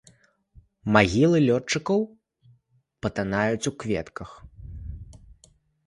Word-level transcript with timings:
Магілы 0.97 1.37
лётчыкаў 1.47 1.99
патанаюць 3.07 3.69
у 3.75 3.77
кветках. 3.85 4.29